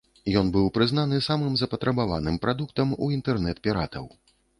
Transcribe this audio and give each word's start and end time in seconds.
Ён 0.39 0.47
быў 0.53 0.69
прызнаны 0.77 1.19
самым 1.25 1.57
запатрабаваным 1.61 2.39
прадуктам 2.45 2.95
у 3.03 3.11
інтэрнэт-піратаў. 3.19 4.09